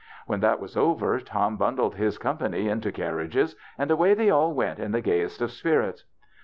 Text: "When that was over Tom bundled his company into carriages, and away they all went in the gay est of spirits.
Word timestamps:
"When 0.25 0.39
that 0.39 0.59
was 0.59 0.75
over 0.75 1.19
Tom 1.19 1.57
bundled 1.57 1.93
his 1.93 2.17
company 2.17 2.67
into 2.67 2.91
carriages, 2.91 3.55
and 3.77 3.91
away 3.91 4.15
they 4.15 4.31
all 4.31 4.51
went 4.51 4.79
in 4.79 4.93
the 4.93 4.99
gay 5.01 5.21
est 5.21 5.43
of 5.43 5.51
spirits. 5.51 6.05